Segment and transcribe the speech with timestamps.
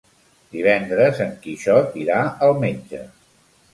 [0.53, 2.19] Divendres en Quixot irà
[2.49, 3.03] al metge.